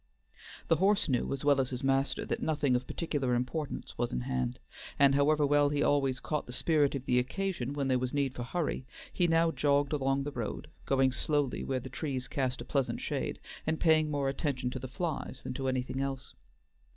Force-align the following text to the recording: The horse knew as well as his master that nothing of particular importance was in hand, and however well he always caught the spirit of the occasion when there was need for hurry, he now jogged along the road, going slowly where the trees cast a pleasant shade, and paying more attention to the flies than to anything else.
The 0.67 0.77
horse 0.77 1.07
knew 1.07 1.31
as 1.31 1.45
well 1.45 1.61
as 1.61 1.69
his 1.69 1.83
master 1.83 2.25
that 2.25 2.41
nothing 2.41 2.75
of 2.75 2.87
particular 2.87 3.35
importance 3.35 3.99
was 3.99 4.11
in 4.11 4.21
hand, 4.21 4.57
and 4.97 5.13
however 5.13 5.45
well 5.45 5.69
he 5.69 5.83
always 5.83 6.19
caught 6.19 6.47
the 6.47 6.51
spirit 6.51 6.95
of 6.95 7.05
the 7.05 7.19
occasion 7.19 7.73
when 7.73 7.87
there 7.87 7.99
was 7.99 8.11
need 8.11 8.33
for 8.33 8.41
hurry, 8.41 8.87
he 9.13 9.27
now 9.27 9.51
jogged 9.51 9.93
along 9.93 10.23
the 10.23 10.31
road, 10.31 10.69
going 10.87 11.11
slowly 11.11 11.63
where 11.63 11.79
the 11.79 11.87
trees 11.87 12.27
cast 12.27 12.61
a 12.61 12.65
pleasant 12.65 12.99
shade, 12.99 13.39
and 13.67 13.79
paying 13.79 14.09
more 14.09 14.27
attention 14.27 14.71
to 14.71 14.79
the 14.79 14.87
flies 14.87 15.41
than 15.43 15.53
to 15.53 15.67
anything 15.67 16.01
else. 16.01 16.33